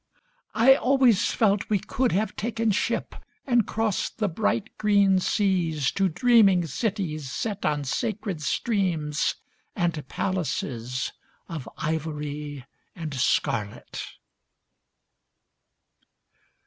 I 0.55 0.73
always 0.73 1.31
felt 1.31 1.69
we 1.69 1.77
could 1.77 2.11
have 2.11 2.35
taken 2.35 2.71
ship 2.71 3.13
And 3.45 3.67
crossed 3.67 4.17
the 4.17 4.27
bright 4.27 4.75
green 4.79 5.19
seas 5.19 5.91
To 5.91 6.09
dreaming 6.09 6.65
cities 6.65 7.31
set 7.31 7.67
on 7.67 7.83
sacred 7.83 8.41
streams 8.41 9.35
And 9.75 10.03
palaces 10.07 11.11
Of 11.47 11.69
ivory 11.77 12.65
and 12.95 13.13
scarlet. 13.13 14.03